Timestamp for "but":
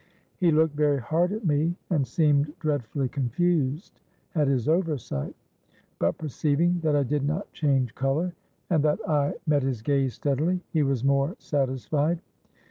5.99-6.17